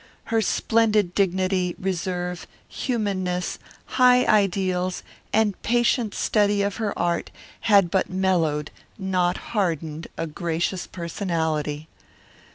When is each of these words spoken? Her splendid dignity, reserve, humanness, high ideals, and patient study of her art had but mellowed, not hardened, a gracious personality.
Her 0.33 0.41
splendid 0.41 1.13
dignity, 1.13 1.75
reserve, 1.77 2.47
humanness, 2.67 3.59
high 3.85 4.25
ideals, 4.25 5.03
and 5.31 5.61
patient 5.61 6.15
study 6.15 6.63
of 6.63 6.77
her 6.77 6.97
art 6.97 7.29
had 7.59 7.91
but 7.91 8.09
mellowed, 8.09 8.71
not 8.97 9.37
hardened, 9.53 10.07
a 10.17 10.25
gracious 10.25 10.87
personality. 10.87 11.87